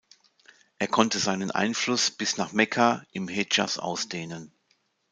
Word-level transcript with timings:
Er 0.79 0.87
konnte 0.87 1.19
seinen 1.19 1.51
Einfluss 1.51 2.09
bis 2.09 2.35
nach 2.37 2.53
Mekka 2.53 3.03
im 3.11 3.27
Hedschas 3.27 3.77
ausdehnen. 3.77 4.51